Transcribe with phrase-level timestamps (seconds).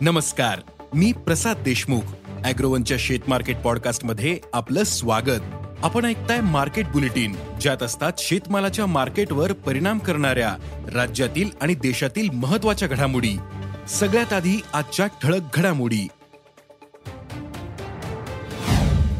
[0.00, 0.60] नमस्कार
[0.94, 2.00] मी प्रसाद देशमुख.
[2.44, 5.40] अॅग्रोवनच्या शेत मार्केट पॉडकास्टमध्ये आपलं स्वागत.
[5.82, 10.56] आपण ऐकताय मार्केट बुलेटिन ज्यात असतात शेतमालाच्या मार्केटवर परिणाम करणाऱ्या
[10.94, 13.38] राज्यातील आणि देशातील महत्त्वाच्या घडामोडी.
[13.88, 16.08] सगळ्यात आधी आजच्या ठळक घडामोडी.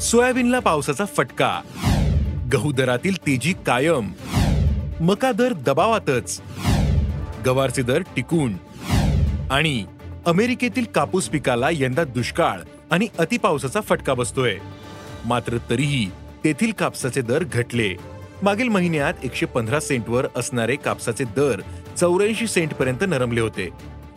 [0.00, 1.60] सोयाबीनला पावसाचा फटका.
[2.52, 4.12] गहू दरातील तेजी कायम.
[5.00, 6.40] मका दर दबावातच.
[7.46, 8.52] गवारचे दर टिकून.
[9.50, 9.84] आणि
[10.26, 14.58] अमेरिकेतील कापूस पिकाला यंदा दुष्काळ आणि अतिपावसाचा फटका बसतोय.
[15.24, 16.10] मात्र तरीही
[16.44, 17.96] तेथील कापसाचे दर घटले.
[18.42, 21.60] मागील महिन्यात एकशे पंधरा सेंटवर असणारे कापसाचे दर
[21.96, 23.68] चौऱ्याऐंशी सेंट पर्यंत नरमले होते.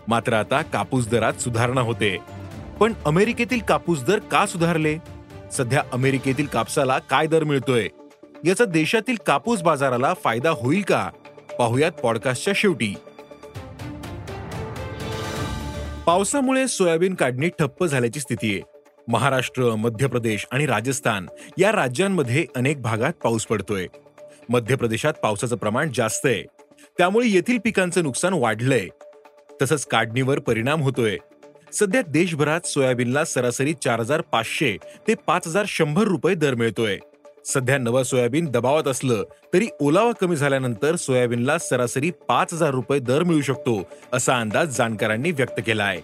[0.07, 2.17] मात्र आता कापूस दरात सुधारणा होते.
[2.79, 4.97] पण अमेरिकेतील कापूस दर का सुधारले?
[5.51, 7.87] सध्या अमेरिकेतील कापसाला काय दर मिळतोय?
[8.45, 11.09] याचा देशातील कापूस बाजाराला फायदा होईल का?
[11.59, 12.95] पाहुयात पॉडकास्टच्या शेवटी.
[16.05, 18.61] पावसामुळे सोयाबीन काढणी ठप्प झाल्याची स्थिती आहे.
[19.07, 23.87] महाराष्ट्र मध्य प्रदेश आणि राजस्थान या राज्यांमध्ये अनेक भागात पाऊस पडतोय.
[24.49, 26.43] मध्य प्रदेशात पावसाचं प्रमाण जास्त आहे.
[26.97, 28.87] त्यामुळे येथील पिकांचं नुकसान वाढलंय.
[29.61, 31.17] तसंच काढणीवर परिणाम होतोय.
[31.73, 36.97] सध्या देशभरात सोयाबीनला सरासरी चार हजार पाचशे ते पाच हजार शंभर रुपये दर मिळतोय.
[37.45, 43.23] सध्या नवं सोयाबीन दबावात असलं तरी ओलावा कमी झाल्यानंतर सोयाबीनला सरासरी पाच हजार रुपये दर
[43.23, 46.01] मिळू शकतो असा अंदाज जाणकारांनी व्यक्त केला आहे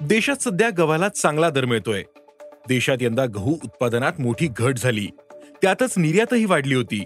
[0.00, 2.02] देशात सध्या गव्हाला चांगला दर मिळतोय.
[2.68, 5.06] देशात यंदा गहू उत्पादनात मोठी घट झाली.
[5.62, 7.04] त्यातच निर्यातही वाढली होती.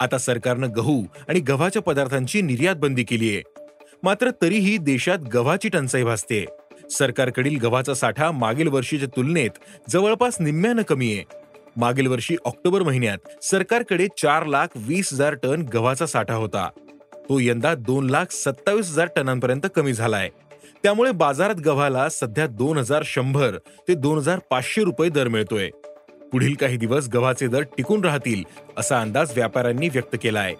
[0.00, 3.42] आता सरकारनं गहू आणि गव्हाच्या पदार्थांची निर्यात बंदी केली आहे
[4.02, 6.44] मात्र तरीही देशात गव्हाची टंचाई भासते
[6.90, 9.58] सरकारकडील गव्हाचा साठा मागील वर्षीच्या तुलनेत
[9.90, 11.24] जवळपास निम्म्यानं कमी आहे.
[11.76, 16.68] मागील वर्षी ऑक्टोबर महिन्यात सरकारकडे चार लाख वीस हजार टन गव्हाचा साठा होता.
[17.28, 20.28] तो यंदा दोन लाख सत्तावीस हजार टनांपर्यंत कमी झालाय.
[20.82, 23.56] त्यामुळे बाजारात गव्हाला सध्या दोन हजार शंभर
[23.88, 25.68] ते दोन हजार पाचशे रुपये दर मिळतोय.
[26.32, 28.42] पुढील काही दिवस गव्हाचे दर टिकून राहतील
[28.76, 30.54] असा अंदाज व्यापाऱ्यांनी व्यक्त केला आहे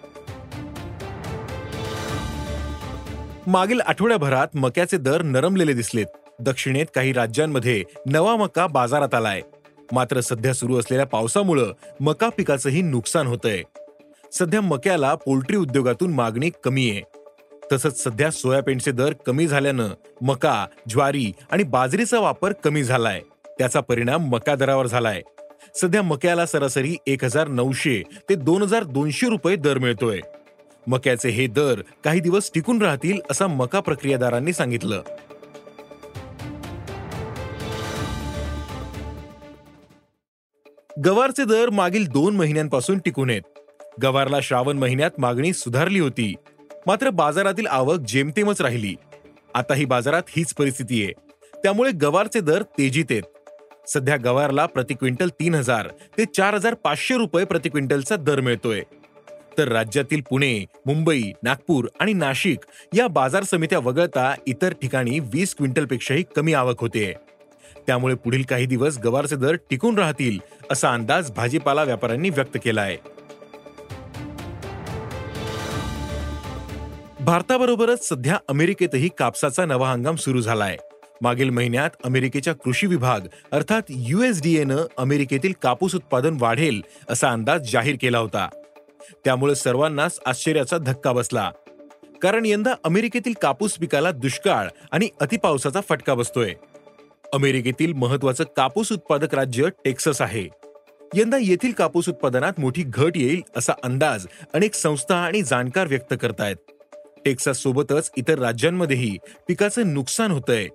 [3.47, 6.05] मागील आठवड्याभरात मक्याचे दर नरमलेले दिसलेत.
[6.39, 9.41] दक्षिणेत काही राज्यांमध्ये नवा मका बाजारात आलाय.
[9.91, 13.63] मात्र सध्या सुरू असलेल्या पावसामुळं मका पिकाचंही नुकसान होतंय.
[14.31, 17.01] सध्या मक्याला पोल्ट्री उद्योगातून मागणी कमी आहे.
[17.71, 19.89] तसंच सध्या सोयाबीनचे दर कमी झाल्यानं
[20.21, 23.21] मका ज्वारी आणि बाजरीचा वापर कमी झालाय.
[23.57, 25.21] त्याचा परिणाम मका दरावर झालाय.
[25.75, 30.19] सध्या मक्याला सरासरी एक हजार नऊशे ते दोन हजार दोनशे रुपये दर मिळतोय.
[30.87, 35.01] मक्याचे हे दर काही दिवस टिकून राहतील असं मका प्रक्रियादारांनी सांगितलं.
[41.05, 43.41] गवारचे दर मागील दोन महिन्यांपासून टिकून आहेत.
[44.01, 46.35] गवारला श्रावण महिन्यात मागणी सुधारली होती.
[46.87, 48.95] मात्र बाजारातील आवक जेमतेमच राहिली.
[49.53, 51.13] आता ही बाजारात हीच परिस्थिती आहे.
[51.63, 53.23] त्यामुळे गवारचे दर तेजीत आहेत.
[53.87, 58.81] सध्या गवारला प्रति क्विंटल तीन हजार ते चार हजार पाचशे रुपये प्रति क्विंटलचा दर मिळतोय.
[59.57, 62.59] तर राज्यातील पुणे मुंबई नागपूर आणि नाशिक
[62.93, 67.13] या बाजार समित्या वगळता इतर ठिकाणी वीस क्विंटलपेक्षाही कमी आवक होते.
[67.89, 70.39] त्यामुळे पुढील काही दिवस गवारचे दर टिकून राहतील
[70.71, 72.97] असा अंदाज भाजीपाला व्यापाऱ्यांनी व्यक्त केला आहे
[77.19, 80.77] भारताबरोबरच सध्या अमेरिकेतही कापसाचा नवा हंगाम सुरू झालाय.
[81.21, 83.19] मागील महिन्यात अमेरिकेच्या कृषी विभाग
[83.51, 88.49] अर्थात युएसडीएनं अमेरिकेतील कापूस उत्पादन वाढेल असा अंदाज जाहीर केला होता.
[89.25, 91.51] त्यामुळे सर्वांनाच आश्चर्याचा धक्का बसला.
[92.21, 96.53] कारण यंदा अमेरिकेतील कापूस पिकाला दुष्काळ आणि अतिपावसाचा फटका बसतोय.
[97.33, 100.47] अमेरिकेतील महत्वाचं कापूस उत्पादक राज्य टेक्सस आहे.
[101.15, 106.55] यंदा येथील कापूस उत्पादनात मोठी घट येईल असा अंदाज अनेक संस्था आणि जाणकार व्यक्त करतायत.
[107.25, 109.17] टेक्सास सोबतच इतर राज्यांमध्येही
[109.47, 110.67] पिकाचं नुकसान होतंय.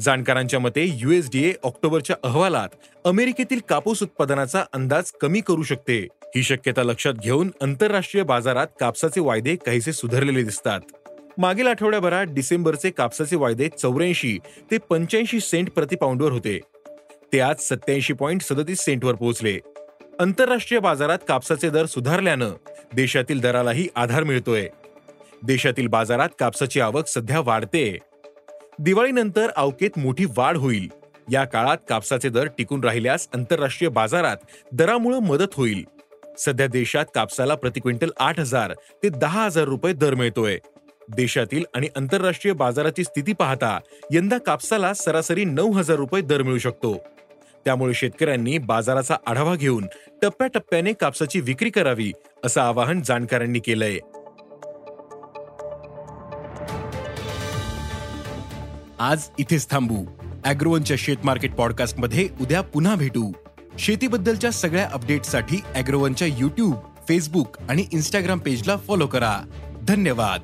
[0.00, 2.68] जाणकारांच्या मते युएसडीए ऑक्टोबरच्या अहवालात
[3.04, 6.08] अमेरिकेतील कापूस उत्पादनाचा अंदाज कमी करू शकते.
[6.24, 10.80] ही शक्यता लक्षात घेऊन आंतरराष्ट्रीय बाजारात कापसाचे वायदे काहीसे सुधारलेले दिसतात.
[11.38, 14.38] मागील आठवड्याभरात डिसेंबरचे कापसाचे वायदे चौऱ्याऐंशी
[14.70, 16.60] ते पंच्याऐंशी सेंट प्रतिपाऊंडवर होते.
[17.32, 19.58] ते आज सत्याऐंशी पॉईंट सदतीस सेंटवर पोहोचले.
[20.20, 22.50] आंतरराष्ट्रीय बाजारात कापसाचे दर सुधारल्यानं
[22.94, 24.68] देशातील दरालाही आधार मिळतोय.
[25.42, 27.98] देशातील बाजारात कापसाची आवक सध्या वाढते.
[28.78, 30.88] दिवाळीनंतर अवकेत मोठी वाढ होईल.
[31.32, 34.36] या काळात कापसाचे दर टिकून राहिल्यास आंतरराष्ट्रीय बाजारात
[34.72, 35.84] दरामुळे मदत होईल.
[36.38, 38.72] सध्या देशात कापसाला प्रति क्विंटल आठ हजार
[39.02, 40.58] ते दहा हजार रुपये दर मिळतोय.
[41.08, 43.78] देशातील आणि आंतरराष्ट्रीय बाजाराची स्थिती पाहता
[44.12, 46.96] यंदा कापसाला सरासरी नऊ हजार रुपये दर मिळू शकतो.
[47.64, 49.86] त्यामुळे शेतकऱ्यांनी बाजाराचा आढावा घेऊन
[50.22, 52.12] टप्प्याटप्प्याने कापसाची विक्री करावी
[52.44, 53.98] असं आवाहन जाणकारांनी केलंय.
[58.98, 60.04] आज इथेच थांबू.
[60.44, 63.32] अॅग्रोवनच्या शेत मार्केट पॉडकास्टमध्ये उद्या पुन्हा भेटू.
[63.78, 66.74] शेतीबद्दलच्या सगळ्या अपडेटसाठी अॅग्रोवनच्या युट्यूब
[67.08, 69.40] फेसबुक आणि इन्स्टाग्राम पेजला फॉलो करा.
[69.82, 70.40] धन्यवाद.